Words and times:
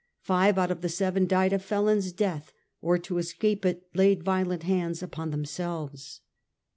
Five 0.23 0.57
out 0.57 0.71
of 0.71 0.81
the 0.81 0.89
seven 0.89 1.27
died 1.27 1.53
a 1.53 1.59
felon's 1.59 2.11
death, 2.11 2.53
or 2.81 2.97
to 2.97 3.19
escape 3.19 3.63
it 3.67 3.87
laid 3.93 4.23
violent 4.23 4.63
hands 4.63 5.03
upon 5.03 5.29
themselves. 5.29 6.21